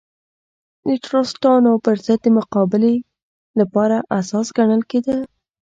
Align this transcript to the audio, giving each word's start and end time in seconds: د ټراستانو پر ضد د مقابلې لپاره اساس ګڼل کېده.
د 0.85 0.87
ټراستانو 1.05 1.71
پر 1.85 1.95
ضد 2.05 2.19
د 2.23 2.27
مقابلې 2.39 2.95
لپاره 3.59 3.97
اساس 4.19 4.47
ګڼل 4.57 4.81
کېده. 4.91 5.17